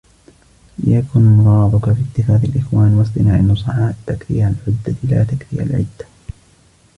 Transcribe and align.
لِيَكُنْ 0.79 1.39
غَرَضُك 1.41 1.93
فِي 1.93 2.01
اتِّخَاذِ 2.01 2.43
الْإِخْوَانِ 2.43 2.93
وَاصْطِنَاعِ 2.93 3.35
النُّصَحَاءِ 3.39 3.95
تَكْثِيرَ 4.07 4.43
الْعُدَّةِ 4.47 4.95
لَا 5.03 5.23
تَكْثِيرَ 5.23 5.61
الْعِدَّةِ 5.61 6.07